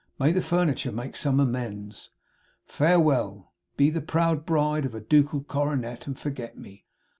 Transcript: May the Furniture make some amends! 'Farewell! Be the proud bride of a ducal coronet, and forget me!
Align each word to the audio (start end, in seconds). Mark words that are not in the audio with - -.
May 0.17 0.31
the 0.31 0.41
Furniture 0.41 0.91
make 0.91 1.15
some 1.15 1.39
amends! 1.39 2.09
'Farewell! 2.65 3.53
Be 3.77 3.91
the 3.91 4.01
proud 4.01 4.47
bride 4.47 4.83
of 4.87 4.95
a 4.95 4.99
ducal 4.99 5.43
coronet, 5.43 6.07
and 6.07 6.17
forget 6.17 6.57
me! 6.57 6.87